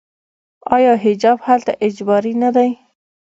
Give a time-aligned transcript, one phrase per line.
[0.75, 2.69] آیا حجاب هلته اجباري نه دی؟